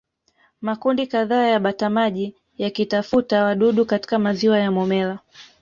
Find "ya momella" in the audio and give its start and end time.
4.59-5.19